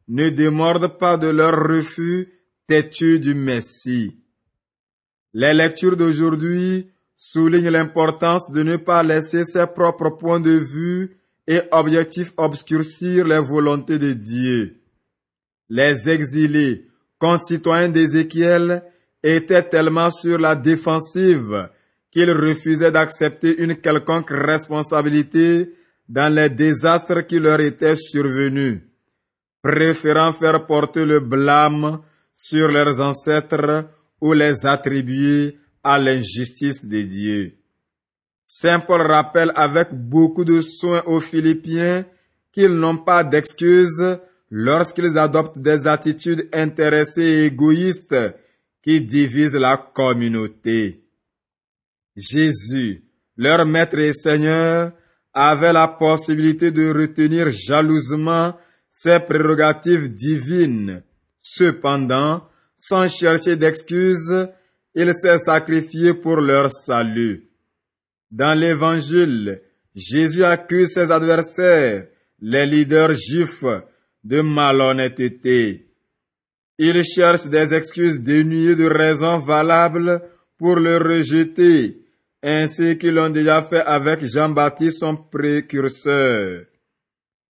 ne 0.09 0.29
démordent 0.29 0.99
pas 0.99 1.17
de 1.17 1.29
leur 1.29 1.57
refus 1.67 2.29
têtu 2.67 3.19
du 3.19 3.35
Messie. 3.35 4.17
Les 5.33 5.55
lectures 5.55 5.97
d'aujourd'hui 5.97 6.91
soulignent 7.17 7.71
l'importance 7.71 8.51
de 8.51 8.63
ne 8.63 8.77
pas 8.77 9.03
laisser 9.03 9.45
ses 9.45 9.67
propres 9.67 10.11
points 10.11 10.41
de 10.41 10.53
vue 10.53 11.17
et 11.47 11.61
objectifs 11.73 12.33
obscurcir 12.37 13.27
les 13.27 13.41
volontés 13.41 13.99
de 13.99 14.13
Dieu. 14.13 14.81
Les 15.69 16.11
exilés, 16.11 16.87
concitoyens 17.19 17.89
d'Ézéchiel, 17.89 18.83
étaient 19.23 19.69
tellement 19.69 20.11
sur 20.11 20.39
la 20.39 20.55
défensive 20.55 21.69
qu'ils 22.13 22.31
refusaient 22.31 22.93
d'accepter 22.93 23.61
une 23.63 23.77
quelconque 23.77 24.31
responsabilité 24.31 25.73
dans 26.09 26.33
les 26.33 26.51
désastres 26.51 27.27
qui 27.27 27.41
leur 27.41 27.61
étaient 27.61 27.97
survenus, 27.97 28.83
préférant 29.63 30.33
faire 30.33 30.67
porter 30.67 31.07
le 31.07 31.21
blâme 31.21 32.01
sur 32.35 32.69
leurs 32.69 33.01
ancêtres 33.01 33.87
ou 34.21 34.33
les 34.33 34.67
attribuer 34.67 35.59
à 35.83 35.99
l'injustice 35.99 36.85
de 36.85 37.03
Dieu. 37.03 37.55
Saint 38.47 38.81
Paul 38.81 39.01
rappelle 39.01 39.53
avec 39.55 39.95
beaucoup 39.95 40.45
de 40.45 40.61
soin 40.61 41.03
aux 41.07 41.21
Philippiens 41.21 42.05
qu'ils 42.53 42.75
n'ont 42.75 42.99
pas 42.99 43.25
d'excuses 43.25 44.19
lorsqu'ils 44.57 45.19
adoptent 45.19 45.59
des 45.59 45.89
attitudes 45.89 46.49
intéressées 46.53 47.23
et 47.23 47.47
égoïstes 47.47 48.15
qui 48.85 49.01
divisent 49.01 49.57
la 49.57 49.77
communauté. 49.77 51.03
Jésus, 52.17 53.03
leur 53.37 53.67
maître 53.67 53.99
et 53.99 54.13
seigneur, 54.13 54.93
avait 55.33 55.73
la 55.73 55.89
possibilité 55.89 56.71
de 56.71 56.89
retenir 56.93 57.51
jalousement 57.51 58.57
ses 58.93 59.19
prérogatives 59.19 60.15
divines. 60.15 61.03
Cependant, 61.43 62.49
sans 62.77 63.09
chercher 63.09 63.57
d'excuses, 63.57 64.49
il 64.95 65.13
s'est 65.15 65.39
sacrifié 65.39 66.15
pour 66.15 66.37
leur 66.37 66.71
salut. 66.71 67.49
Dans 68.31 68.57
l'évangile, 68.57 69.63
Jésus 69.97 70.45
accuse 70.45 70.93
ses 70.93 71.11
adversaires, 71.11 72.07
les 72.41 72.67
leaders 72.67 73.15
juifs, 73.15 73.65
de 74.25 74.41
malhonnêteté. 74.41 75.87
Il 76.79 77.05
cherche 77.05 77.47
des 77.47 77.75
excuses 77.75 78.21
dénuées 78.21 78.75
de 78.75 78.87
raisons 78.87 79.39
valables 79.39 80.23
pour 80.59 80.77
le 80.77 80.97
rejeter, 80.97 82.01
ainsi 82.43 82.99
qu'ils 82.99 83.15
l'ont 83.15 83.31
déjà 83.31 83.63
fait 83.63 83.83
avec 83.83 84.25
Jean-Baptiste, 84.25 85.01
son 85.01 85.17
précurseur. 85.17 86.65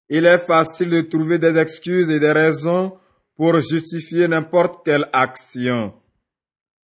Il 0.10 0.26
est 0.26 0.38
facile 0.38 0.90
de 0.90 1.02
trouver 1.02 1.38
des 1.38 1.58
excuses 1.58 2.10
et 2.10 2.20
des 2.20 2.32
raisons 2.32 2.98
pour 3.36 3.60
justifier 3.60 4.28
n'importe 4.28 4.86
quelle 4.86 5.10
action. 5.12 5.94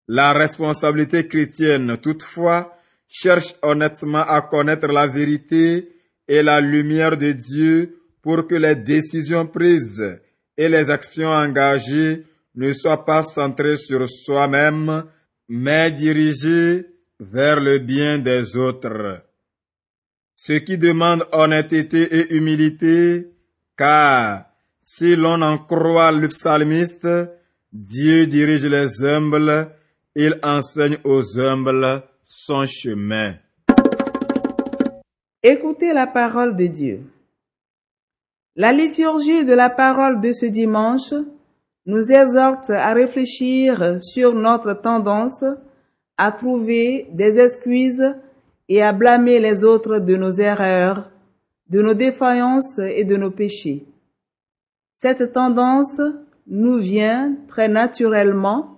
La 0.08 0.34
responsabilité 0.34 1.28
chrétienne, 1.28 1.98
toutefois, 1.98 2.76
cherche 3.08 3.56
honnêtement 3.62 4.26
à 4.26 4.42
connaître 4.42 4.88
la 4.88 5.08
vérité 5.08 5.90
et 6.28 6.42
la 6.44 6.62
lumière 6.62 7.18
de 7.18 7.32
Dieu 7.32 7.99
pour 8.30 8.46
que 8.46 8.54
les 8.54 8.76
décisions 8.76 9.48
prises 9.48 10.22
et 10.56 10.70
les 10.70 10.92
actions 10.92 11.30
engagées 11.30 12.26
ne 12.54 12.72
soient 12.74 13.04
pas 13.04 13.24
centrées 13.24 13.76
sur 13.76 14.08
soi-même, 14.08 15.06
mais 15.48 15.92
dirigées 15.92 16.86
vers 17.20 17.60
le 17.60 17.80
bien 17.80 18.20
des 18.20 18.56
autres. 18.56 19.24
Ce 20.36 20.54
qui 20.54 20.78
demande 20.78 21.26
honnêteté 21.32 22.04
et 22.18 22.36
humilité, 22.36 23.32
car 23.76 24.46
si 24.80 25.16
l'on 25.16 25.42
en 25.42 25.58
croit 25.58 26.12
le 26.12 26.28
psalmiste, 26.28 27.08
Dieu 27.74 28.28
dirige 28.28 28.68
les 28.68 29.04
humbles 29.04 29.72
il 30.14 30.40
enseigne 30.44 30.98
aux 31.04 31.40
humbles 31.40 32.04
son 32.24 32.64
chemin. 32.68 33.34
Écoutez 35.42 35.94
la 35.94 36.06
parole 36.06 36.56
de 36.56 36.68
Dieu. 36.68 37.00
La 38.60 38.74
liturgie 38.74 39.46
de 39.46 39.54
la 39.54 39.70
parole 39.70 40.20
de 40.20 40.34
ce 40.34 40.46
dimanche 40.46 41.14
nous 41.86 42.12
exhorte 42.12 42.70
à 42.70 42.92
réfléchir 42.92 44.02
sur 44.02 44.36
notre 44.36 44.74
tendance 44.74 45.46
à 46.18 46.34
trouver 46.34 47.08
des 47.14 47.40
excuses 47.40 48.14
et 48.68 48.84
à 48.84 48.92
blâmer 48.92 49.40
les 49.40 49.64
autres 49.64 50.00
de 50.00 50.18
nos 50.18 50.32
erreurs, 50.32 51.10
de 51.70 51.82
nos 51.82 51.94
défaillances 51.94 52.80
et 52.80 53.06
de 53.06 53.16
nos 53.16 53.32
péchés. 53.32 53.86
Cette 54.98 55.32
tendance 55.32 56.02
nous 56.46 56.80
vient 56.80 57.38
très 57.48 57.70
naturellement 57.70 58.76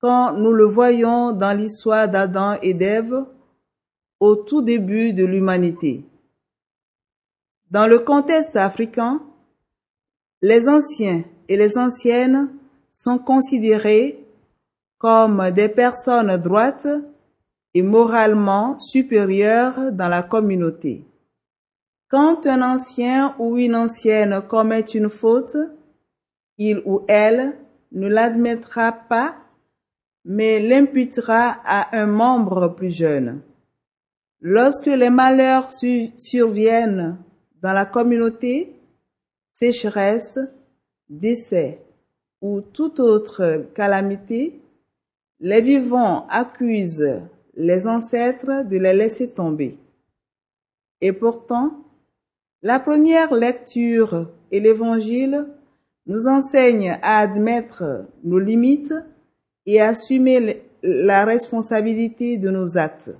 quand 0.00 0.32
nous 0.32 0.52
le 0.52 0.64
voyons 0.64 1.30
dans 1.30 1.56
l'histoire 1.56 2.08
d'Adam 2.08 2.58
et 2.60 2.74
d'Ève 2.74 3.24
au 4.18 4.34
tout 4.34 4.62
début 4.62 5.12
de 5.12 5.24
l'humanité. 5.24 6.02
Dans 7.72 7.86
le 7.86 8.00
contexte 8.00 8.54
africain, 8.54 9.22
les 10.42 10.68
anciens 10.68 11.24
et 11.48 11.56
les 11.56 11.78
anciennes 11.78 12.50
sont 12.92 13.16
considérés 13.16 14.26
comme 14.98 15.50
des 15.52 15.70
personnes 15.70 16.36
droites 16.36 16.86
et 17.72 17.80
moralement 17.80 18.78
supérieures 18.78 19.90
dans 19.90 20.08
la 20.08 20.22
communauté. 20.22 21.06
Quand 22.10 22.46
un 22.46 22.60
ancien 22.60 23.34
ou 23.38 23.56
une 23.56 23.74
ancienne 23.74 24.42
commet 24.46 24.84
une 24.92 25.08
faute, 25.08 25.56
il 26.58 26.82
ou 26.84 27.06
elle 27.08 27.56
ne 27.92 28.06
l'admettra 28.06 28.92
pas 28.92 29.36
mais 30.26 30.60
l'imputera 30.60 31.56
à 31.64 31.96
un 31.96 32.06
membre 32.06 32.68
plus 32.68 32.94
jeune. 32.94 33.40
Lorsque 34.42 34.86
les 34.86 35.08
malheurs 35.08 35.70
surviennent 35.72 37.16
dans 37.62 37.72
la 37.72 37.86
communauté, 37.86 38.74
sécheresse, 39.50 40.38
décès 41.08 41.78
ou 42.40 42.60
toute 42.60 42.98
autre 42.98 43.66
calamité, 43.74 44.60
les 45.38 45.60
vivants 45.60 46.26
accusent 46.28 47.20
les 47.54 47.86
ancêtres 47.86 48.64
de 48.64 48.76
les 48.76 48.92
laisser 48.92 49.30
tomber. 49.30 49.78
Et 51.00 51.12
pourtant, 51.12 51.84
la 52.62 52.80
première 52.80 53.32
lecture 53.34 54.28
et 54.50 54.60
l'évangile 54.60 55.46
nous 56.06 56.26
enseignent 56.26 56.98
à 57.02 57.18
admettre 57.18 58.06
nos 58.24 58.38
limites 58.38 58.94
et 59.66 59.80
assumer 59.80 60.64
la 60.82 61.24
responsabilité 61.24 62.36
de 62.38 62.50
nos 62.50 62.76
actes. 62.76 63.14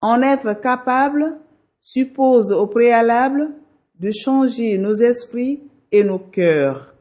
En 0.00 0.22
être 0.22 0.52
capable 0.54 1.38
suppose 1.86 2.50
au 2.50 2.66
préalable 2.66 3.52
de 4.00 4.10
changer 4.10 4.76
nos 4.76 4.94
esprits 4.94 5.60
et 5.92 6.02
nos 6.02 6.18
cœurs. 6.18 6.92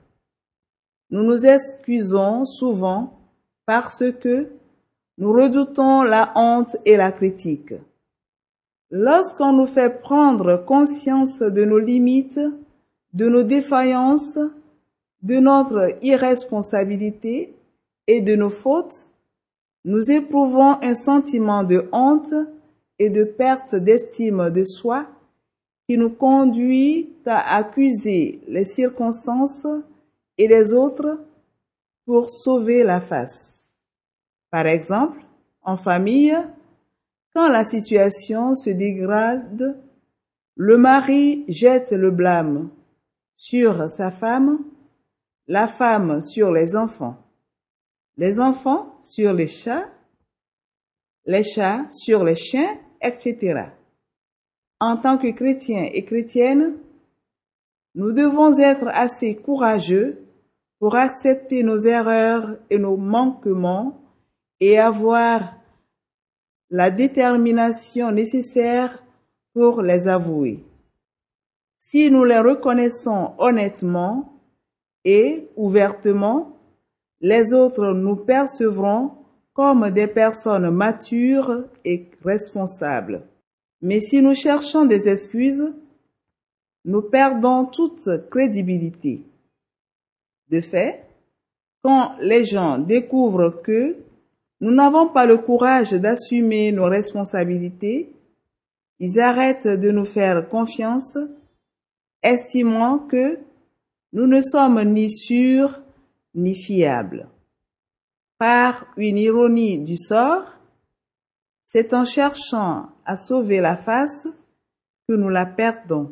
Nous 1.09 1.23
nous 1.23 1.43
excusons 1.43 2.45
souvent 2.45 3.19
parce 3.65 4.03
que 4.21 4.47
nous 5.17 5.33
redoutons 5.33 6.03
la 6.03 6.31
honte 6.35 6.77
et 6.85 6.97
la 6.97 7.11
critique. 7.11 7.73
Lorsqu'on 8.91 9.53
nous 9.53 9.65
fait 9.65 9.89
prendre 9.89 10.63
conscience 10.63 11.39
de 11.39 11.65
nos 11.65 11.79
limites, 11.79 12.39
de 13.11 13.27
nos 13.27 13.41
défaillances, 13.41 14.37
de 15.23 15.39
notre 15.39 15.97
irresponsabilité 16.03 17.55
et 18.05 18.21
de 18.21 18.35
nos 18.35 18.51
fautes, 18.51 19.07
nous 19.83 20.11
éprouvons 20.11 20.77
un 20.83 20.93
sentiment 20.93 21.63
de 21.63 21.89
honte 21.91 22.35
et 22.99 23.09
de 23.09 23.23
perte 23.23 23.75
d'estime 23.75 24.49
de 24.49 24.63
soi 24.63 25.07
qui 25.87 25.97
nous 25.97 26.09
conduit 26.09 27.13
à 27.25 27.57
accuser 27.57 28.41
les 28.47 28.65
circonstances 28.65 29.67
et 30.37 30.47
les 30.47 30.73
autres 30.73 31.19
pour 32.05 32.29
sauver 32.29 32.83
la 32.83 33.01
face. 33.01 33.69
Par 34.49 34.67
exemple, 34.67 35.19
en 35.61 35.77
famille, 35.77 36.37
quand 37.33 37.49
la 37.49 37.65
situation 37.65 38.55
se 38.55 38.69
dégrade, 38.69 39.77
le 40.55 40.77
mari 40.77 41.43
jette 41.47 41.91
le 41.91 42.11
blâme 42.11 42.69
sur 43.35 43.89
sa 43.89 44.11
femme, 44.11 44.59
la 45.47 45.67
femme 45.67 46.21
sur 46.21 46.51
les 46.51 46.75
enfants, 46.75 47.17
les 48.17 48.39
enfants 48.39 48.95
sur 49.03 49.33
les 49.33 49.47
chats, 49.47 49.89
les 51.25 51.43
chats 51.43 51.85
sur 51.89 52.23
les 52.23 52.35
chiens, 52.35 52.79
En 54.79 54.97
tant 54.97 55.17
que 55.17 55.31
chrétiens 55.31 55.89
et 55.93 56.03
chrétiennes, 56.05 56.77
nous 57.95 58.11
devons 58.11 58.57
être 58.59 58.87
assez 58.87 59.35
courageux 59.35 60.25
pour 60.79 60.95
accepter 60.95 61.63
nos 61.63 61.77
erreurs 61.77 62.57
et 62.69 62.77
nos 62.77 62.97
manquements 62.97 64.01
et 64.59 64.77
avoir 64.77 65.55
la 66.69 66.91
détermination 66.91 68.11
nécessaire 68.11 69.01
pour 69.53 69.81
les 69.81 70.07
avouer. 70.07 70.63
Si 71.77 72.11
nous 72.11 72.23
les 72.23 72.39
reconnaissons 72.39 73.33
honnêtement 73.37 74.41
et 75.05 75.47
ouvertement, 75.55 76.57
les 77.21 77.53
autres 77.53 77.93
nous 77.93 78.15
percevront 78.15 79.24
comme 79.55 79.89
des 79.89 80.07
personnes 80.07 80.69
matures 80.69 81.63
et 81.85 82.11
responsables. 82.23 83.23
Mais 83.81 84.01
si 84.01 84.21
nous 84.21 84.35
cherchons 84.35 84.85
des 84.85 85.07
excuses, 85.07 85.73
nous 86.83 87.01
perdons 87.01 87.65
toute 87.65 88.29
crédibilité. 88.29 89.23
De 90.49 90.59
fait, 90.59 91.05
quand 91.81 92.15
les 92.19 92.43
gens 92.43 92.77
découvrent 92.77 93.61
que 93.63 93.95
nous 94.59 94.71
n'avons 94.71 95.07
pas 95.07 95.25
le 95.25 95.37
courage 95.37 95.93
d'assumer 95.93 96.71
nos 96.71 96.85
responsabilités, 96.85 98.11
ils 98.99 99.19
arrêtent 99.19 99.67
de 99.67 99.89
nous 99.89 100.05
faire 100.05 100.49
confiance, 100.49 101.17
estimant 102.21 102.99
que 102.99 103.39
nous 104.11 104.27
ne 104.27 104.41
sommes 104.41 104.81
ni 104.83 105.09
sûrs 105.09 105.81
ni 106.33 106.55
fiables. 106.55 107.27
Par 108.37 108.85
une 108.97 109.17
ironie 109.17 109.79
du 109.79 109.95
sort, 109.95 110.45
c'est 111.63 111.93
en 111.93 112.05
cherchant 112.05 112.89
à 113.05 113.15
sauver 113.15 113.61
la 113.61 113.77
face 113.77 114.27
que 115.07 115.13
nous 115.13 115.29
la 115.29 115.45
perdons. 115.45 116.11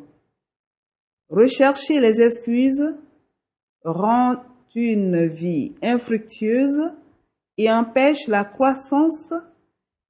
Rechercher 1.29 1.99
les 1.99 2.21
excuses 2.21 2.95
rend 3.83 4.37
une 4.75 5.27
vie 5.27 5.73
infructueuse 5.81 6.91
et 7.57 7.71
empêche 7.71 8.27
la 8.27 8.45
croissance 8.45 9.33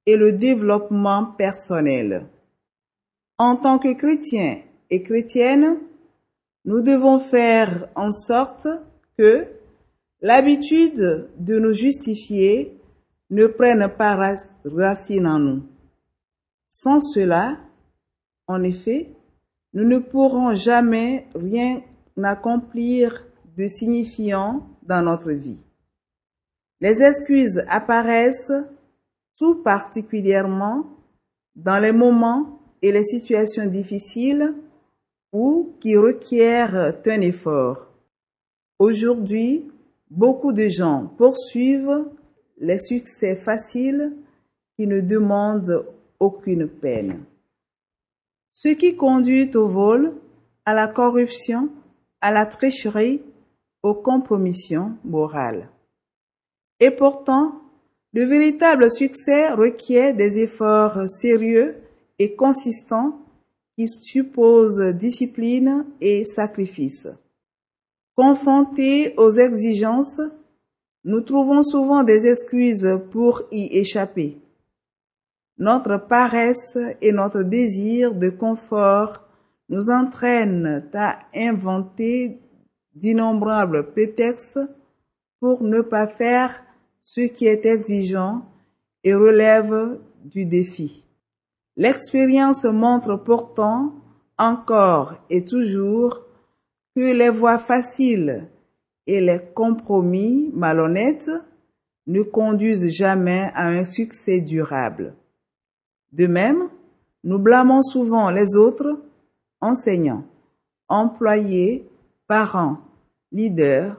et 0.06 0.16
le 0.16 0.32
développement 0.32 1.26
personnel. 1.26 2.26
En 3.38 3.56
tant 3.56 3.78
que 3.78 3.92
chrétiens 3.94 4.62
et 4.90 5.02
chrétiennes, 5.02 5.78
nous 6.64 6.80
devons 6.80 7.18
faire 7.18 7.88
en 7.94 8.10
sorte 8.10 8.66
que 9.18 9.46
l'habitude 10.24 11.28
de 11.36 11.58
nous 11.58 11.74
justifier 11.74 12.80
ne 13.28 13.46
prenne 13.46 13.86
pas 13.90 14.16
racine 14.64 15.26
en 15.26 15.38
nous. 15.38 15.62
Sans 16.70 16.98
cela, 16.98 17.58
en 18.46 18.62
effet, 18.62 19.10
nous 19.74 19.84
ne 19.84 19.98
pourrons 19.98 20.54
jamais 20.54 21.26
rien 21.34 21.82
accomplir 22.22 23.26
de 23.54 23.66
signifiant 23.66 24.66
dans 24.82 25.02
notre 25.02 25.30
vie. 25.30 25.60
Les 26.80 27.02
excuses 27.02 27.62
apparaissent 27.68 28.52
tout 29.36 29.62
particulièrement 29.62 30.86
dans 31.54 31.78
les 31.78 31.92
moments 31.92 32.60
et 32.80 32.92
les 32.92 33.04
situations 33.04 33.66
difficiles 33.66 34.54
ou 35.34 35.76
qui 35.82 35.98
requièrent 35.98 36.94
un 37.04 37.20
effort. 37.20 37.88
Aujourd'hui, 38.78 39.70
beaucoup 40.16 40.52
de 40.52 40.68
gens 40.68 41.10
poursuivent 41.18 42.04
les 42.58 42.78
succès 42.78 43.36
faciles 43.36 44.12
qui 44.76 44.86
ne 44.86 45.00
demandent 45.00 45.86
aucune 46.20 46.68
peine. 46.68 47.24
Ce 48.52 48.68
qui 48.68 48.96
conduit 48.96 49.50
au 49.56 49.68
vol, 49.68 50.14
à 50.64 50.72
la 50.72 50.88
corruption, 50.88 51.68
à 52.20 52.30
la 52.30 52.46
tricherie, 52.46 53.22
aux 53.82 53.94
compromissions 53.94 54.92
morales. 55.04 55.68
Et 56.80 56.90
pourtant, 56.90 57.60
le 58.12 58.24
véritable 58.24 58.90
succès 58.90 59.50
requiert 59.50 60.14
des 60.14 60.38
efforts 60.38 61.08
sérieux 61.08 61.76
et 62.18 62.34
consistants 62.34 63.18
qui 63.76 63.88
supposent 63.88 64.94
discipline 64.94 65.84
et 66.00 66.24
sacrifice. 66.24 67.08
Confrontés 68.16 69.14
aux 69.16 69.32
exigences, 69.32 70.20
nous 71.04 71.20
trouvons 71.20 71.62
souvent 71.62 72.04
des 72.04 72.26
excuses 72.26 73.00
pour 73.10 73.42
y 73.50 73.76
échapper. 73.76 74.38
Notre 75.58 75.96
paresse 75.96 76.78
et 77.00 77.12
notre 77.12 77.42
désir 77.42 78.14
de 78.14 78.28
confort 78.28 79.20
nous 79.68 79.90
entraînent 79.90 80.88
à 80.94 81.18
inventer 81.34 82.38
d'innombrables 82.94 83.90
prétextes 83.90 84.60
pour 85.40 85.62
ne 85.62 85.80
pas 85.80 86.06
faire 86.06 86.62
ce 87.02 87.22
qui 87.22 87.46
est 87.46 87.66
exigeant 87.66 88.42
et 89.02 89.14
relève 89.14 89.98
du 90.24 90.46
défi. 90.46 91.04
L'expérience 91.76 92.64
montre 92.64 93.16
pourtant 93.16 93.94
encore 94.38 95.14
et 95.30 95.44
toujours 95.44 96.20
que 96.94 97.12
les 97.12 97.30
voies 97.30 97.58
faciles 97.58 98.48
et 99.06 99.20
les 99.20 99.40
compromis 99.54 100.50
malhonnêtes 100.54 101.30
ne 102.06 102.22
conduisent 102.22 102.90
jamais 102.90 103.50
à 103.54 103.68
un 103.68 103.84
succès 103.84 104.40
durable. 104.40 105.14
De 106.12 106.26
même, 106.26 106.68
nous 107.24 107.38
blâmons 107.38 107.82
souvent 107.82 108.30
les 108.30 108.56
autres, 108.56 109.00
enseignants, 109.60 110.24
employés, 110.88 111.88
parents, 112.26 112.78
leaders, 113.32 113.96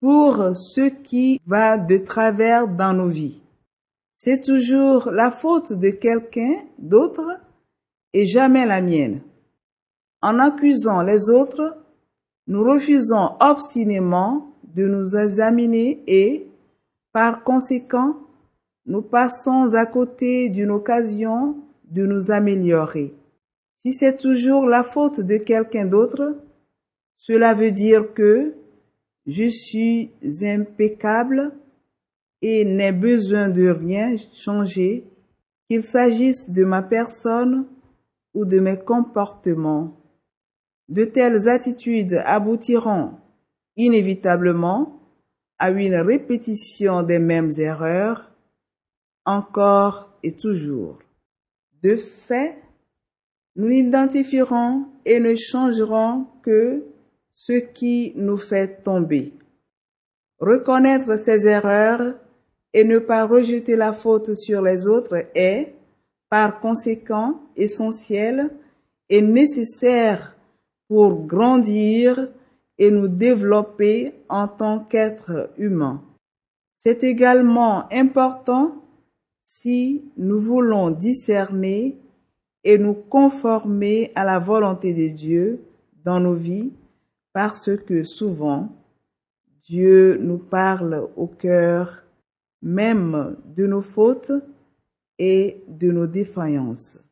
pour 0.00 0.56
ce 0.56 0.88
qui 0.88 1.40
va 1.46 1.78
de 1.78 1.98
travers 1.98 2.66
dans 2.66 2.92
nos 2.92 3.08
vies. 3.08 3.40
C'est 4.14 4.40
toujours 4.40 5.10
la 5.10 5.30
faute 5.30 5.72
de 5.72 5.90
quelqu'un 5.90 6.64
d'autre 6.78 7.40
et 8.12 8.26
jamais 8.26 8.66
la 8.66 8.82
mienne. 8.82 9.22
En 10.20 10.38
accusant 10.38 11.02
les 11.02 11.30
autres, 11.30 11.76
nous 12.46 12.64
refusons 12.64 13.30
obstinément 13.40 14.54
de 14.74 14.86
nous 14.86 15.16
examiner 15.16 16.02
et, 16.06 16.48
par 17.12 17.44
conséquent, 17.44 18.16
nous 18.86 19.02
passons 19.02 19.74
à 19.74 19.86
côté 19.86 20.48
d'une 20.48 20.70
occasion 20.70 21.56
de 21.84 22.04
nous 22.06 22.30
améliorer. 22.30 23.14
Si 23.80 23.92
c'est 23.92 24.16
toujours 24.16 24.66
la 24.66 24.82
faute 24.82 25.20
de 25.20 25.36
quelqu'un 25.36 25.84
d'autre, 25.84 26.36
cela 27.16 27.54
veut 27.54 27.70
dire 27.70 28.14
que 28.14 28.54
je 29.26 29.48
suis 29.48 30.10
impeccable 30.42 31.52
et 32.40 32.64
n'ai 32.64 32.92
besoin 32.92 33.48
de 33.48 33.68
rien 33.68 34.16
changer, 34.34 35.04
qu'il 35.68 35.84
s'agisse 35.84 36.50
de 36.50 36.64
ma 36.64 36.82
personne 36.82 37.66
ou 38.34 38.44
de 38.44 38.58
mes 38.58 38.78
comportements. 38.78 39.96
De 40.88 41.04
telles 41.04 41.48
attitudes 41.48 42.20
aboutiront 42.24 43.12
inévitablement 43.76 45.00
à 45.58 45.70
une 45.70 45.94
répétition 45.94 47.02
des 47.02 47.18
mêmes 47.18 47.52
erreurs, 47.58 48.30
encore 49.24 50.12
et 50.22 50.32
toujours. 50.32 50.98
De 51.82 51.96
fait, 51.96 52.56
nous 53.56 53.68
n'identifierons 53.68 54.86
et 55.04 55.20
ne 55.20 55.34
changerons 55.36 56.26
que 56.42 56.84
ce 57.34 57.52
qui 57.52 58.12
nous 58.16 58.36
fait 58.36 58.82
tomber. 58.82 59.32
Reconnaître 60.38 61.16
ses 61.18 61.46
erreurs 61.46 62.14
et 62.72 62.84
ne 62.84 62.98
pas 62.98 63.26
rejeter 63.26 63.76
la 63.76 63.92
faute 63.92 64.34
sur 64.34 64.62
les 64.62 64.86
autres 64.86 65.26
est, 65.34 65.74
par 66.28 66.60
conséquent 66.60 67.40
essentiel 67.56 68.50
et 69.08 69.20
nécessaire 69.20 70.34
pour 70.92 71.24
grandir 71.26 72.28
et 72.76 72.90
nous 72.90 73.08
développer 73.08 74.12
en 74.28 74.46
tant 74.46 74.80
qu'êtres 74.80 75.48
humains. 75.56 76.02
C'est 76.76 77.02
également 77.02 77.90
important 77.90 78.74
si 79.42 80.04
nous 80.18 80.38
voulons 80.38 80.90
discerner 80.90 81.98
et 82.62 82.76
nous 82.76 82.92
conformer 82.92 84.12
à 84.14 84.26
la 84.26 84.38
volonté 84.38 84.92
de 84.92 85.08
Dieu 85.16 85.64
dans 86.04 86.20
nos 86.20 86.34
vies 86.34 86.74
parce 87.32 87.74
que 87.74 88.04
souvent 88.04 88.68
Dieu 89.64 90.18
nous 90.20 90.36
parle 90.36 91.08
au 91.16 91.26
cœur 91.26 92.04
même 92.60 93.38
de 93.56 93.66
nos 93.66 93.80
fautes 93.80 94.32
et 95.18 95.64
de 95.68 95.90
nos 95.90 96.06
défaillances. 96.06 97.02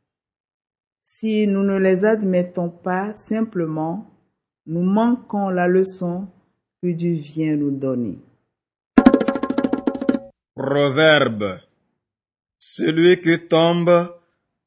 Si 1.12 1.44
nous 1.48 1.64
ne 1.64 1.76
les 1.76 2.04
admettons 2.04 2.70
pas 2.70 3.12
simplement, 3.14 4.08
nous 4.64 4.84
manquons 4.84 5.50
la 5.50 5.66
leçon 5.66 6.28
que 6.80 6.92
Dieu 6.92 7.14
vient 7.14 7.56
nous 7.56 7.72
donner. 7.72 8.20
Proverbe. 10.54 11.58
Celui 12.60 13.20
qui 13.20 13.40
tombe 13.40 13.90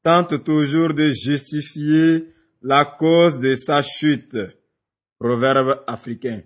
tente 0.02 0.44
toujours 0.44 0.92
de 0.92 1.08
justifier 1.08 2.28
la 2.60 2.84
cause 2.84 3.40
de 3.40 3.54
sa 3.54 3.80
chute. 3.80 4.36
Proverbe 5.18 5.82
africain. 5.86 6.42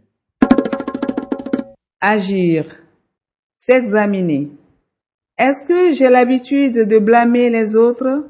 Agir. 2.01 2.67
S'examiner. 3.59 4.53
Est-ce 5.37 5.67
que 5.67 5.93
j'ai 5.93 6.09
l'habitude 6.09 6.87
de 6.87 6.99
blâmer 7.01 7.51
les 7.51 7.75
autres? 7.75 8.29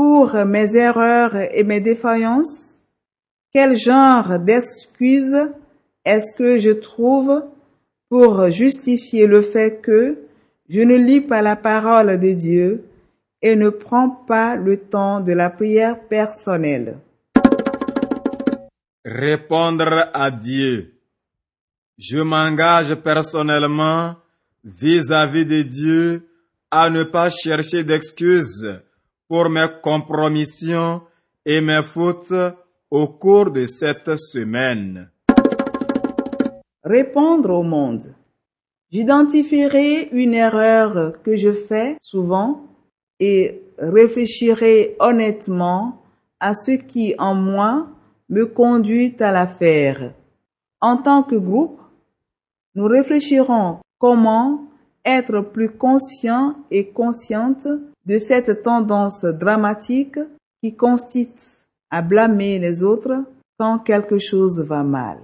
Pour 0.00 0.32
mes 0.46 0.76
erreurs 0.76 1.36
et 1.36 1.62
mes 1.62 1.80
défaillances? 1.80 2.72
Quel 3.52 3.76
genre 3.76 4.38
d'excuses 4.38 5.50
est-ce 6.06 6.34
que 6.34 6.56
je 6.56 6.70
trouve 6.70 7.42
pour 8.08 8.48
justifier 8.48 9.26
le 9.26 9.42
fait 9.42 9.82
que 9.82 10.16
je 10.70 10.80
ne 10.80 10.96
lis 10.96 11.20
pas 11.20 11.42
la 11.42 11.54
parole 11.54 12.18
de 12.18 12.32
Dieu 12.32 12.82
et 13.42 13.56
ne 13.56 13.68
prends 13.68 14.08
pas 14.08 14.56
le 14.56 14.78
temps 14.78 15.20
de 15.20 15.32
la 15.34 15.50
prière 15.50 16.00
personnelle? 16.08 16.96
Répondre 19.04 20.08
à 20.14 20.30
Dieu. 20.30 20.94
Je 21.98 22.20
m'engage 22.20 22.94
personnellement 22.94 24.14
vis-à-vis 24.64 25.44
de 25.44 25.60
Dieu 25.60 26.26
à 26.70 26.88
ne 26.88 27.02
pas 27.02 27.28
chercher 27.28 27.84
d'excuses 27.84 28.80
pour 29.30 29.48
mes 29.48 29.68
compromissions 29.80 31.02
et 31.46 31.60
mes 31.60 31.84
fautes 31.84 32.34
au 32.90 33.06
cours 33.06 33.52
de 33.52 33.64
cette 33.64 34.16
semaine. 34.16 35.08
Répondre 36.82 37.50
au 37.50 37.62
monde. 37.62 38.12
J'identifierai 38.90 40.08
une 40.10 40.34
erreur 40.34 41.22
que 41.22 41.36
je 41.36 41.52
fais 41.52 41.96
souvent 42.00 42.62
et 43.20 43.62
réfléchirai 43.78 44.96
honnêtement 44.98 46.02
à 46.40 46.52
ce 46.52 46.72
qui 46.72 47.14
en 47.16 47.36
moi 47.36 47.86
me 48.30 48.46
conduit 48.46 49.14
à 49.20 49.30
la 49.30 49.46
faire. 49.46 50.12
En 50.80 50.96
tant 50.96 51.22
que 51.22 51.36
groupe, 51.36 51.80
nous 52.74 52.86
réfléchirons 52.86 53.78
comment 54.00 54.64
être 55.04 55.40
plus 55.40 55.70
conscient 55.70 56.56
et 56.72 56.88
consciente 56.88 57.68
de 58.06 58.18
cette 58.18 58.62
tendance 58.62 59.24
dramatique 59.24 60.18
qui 60.62 60.74
consiste 60.74 61.64
à 61.90 62.02
blâmer 62.02 62.58
les 62.58 62.82
autres 62.82 63.24
quand 63.58 63.78
quelque 63.80 64.18
chose 64.18 64.60
va 64.60 64.82
mal. 64.82 65.18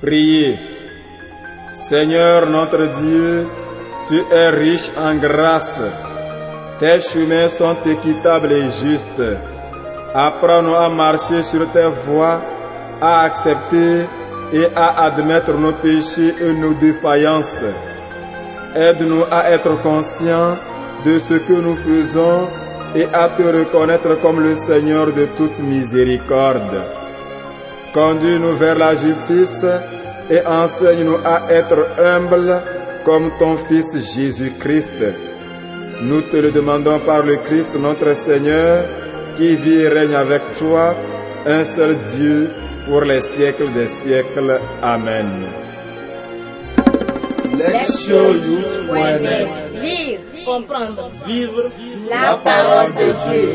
Priez. 0.00 0.58
Seigneur 1.72 2.48
notre 2.48 2.86
Dieu, 2.98 3.46
tu 4.06 4.16
es 4.30 4.50
riche 4.50 4.90
en 4.96 5.16
grâce. 5.16 5.80
Tes 6.78 7.00
chemins 7.00 7.48
sont 7.48 7.76
équitables 7.84 8.52
et 8.52 8.70
justes. 8.70 9.22
Apprends-nous 10.14 10.74
à 10.74 10.88
marcher 10.88 11.42
sur 11.42 11.70
tes 11.72 11.88
voies, 12.06 12.40
à 13.00 13.22
accepter 13.22 14.04
et 14.52 14.66
à 14.74 15.04
admettre 15.04 15.54
nos 15.54 15.72
péchés 15.72 16.34
et 16.40 16.52
nos 16.52 16.74
défaillances. 16.74 17.64
Aide-nous 18.74 19.24
à 19.30 19.50
être 19.50 19.80
conscients 19.80 20.56
de 21.04 21.18
ce 21.18 21.34
que 21.34 21.52
nous 21.52 21.76
faisons 21.76 22.48
et 22.94 23.06
à 23.12 23.28
te 23.28 23.42
reconnaître 23.42 24.20
comme 24.20 24.40
le 24.40 24.54
Seigneur 24.54 25.12
de 25.12 25.26
toute 25.36 25.58
miséricorde. 25.60 26.82
Conduis-nous 27.92 28.56
vers 28.56 28.76
la 28.76 28.94
justice 28.94 29.64
et 30.30 30.44
enseigne-nous 30.46 31.18
à 31.24 31.42
être 31.50 31.86
humbles 31.98 32.62
comme 33.04 33.30
ton 33.38 33.56
Fils 33.56 34.14
Jésus-Christ. 34.16 35.04
Nous 36.00 36.22
te 36.22 36.36
le 36.36 36.50
demandons 36.50 36.98
par 37.00 37.22
le 37.22 37.36
Christ 37.36 37.72
notre 37.76 38.14
Seigneur, 38.16 38.84
qui 39.36 39.54
vit 39.54 39.80
et 39.80 39.88
règne 39.88 40.14
avec 40.14 40.42
toi, 40.58 40.96
un 41.46 41.64
seul 41.64 41.96
Dieu, 42.16 42.50
pour 42.88 43.02
les 43.02 43.20
siècles 43.20 43.72
des 43.72 43.88
siècles. 43.88 44.60
Amen. 44.82 45.63
Lectionyouth.net 47.72 49.48
Lire, 49.80 50.20
comprendre, 50.44 51.10
Vivre 51.26 51.70
la 52.10 52.36
parole 52.36 52.92
de 52.94 53.12
Dieu. 53.28 53.54